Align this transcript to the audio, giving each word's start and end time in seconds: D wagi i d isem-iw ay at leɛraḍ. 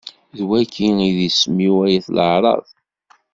D 0.37 0.39
wagi 0.47 0.89
i 1.07 1.09
d 1.17 1.19
isem-iw 1.27 1.75
ay 1.85 1.95
at 1.99 2.07
leɛraḍ. 2.15 2.65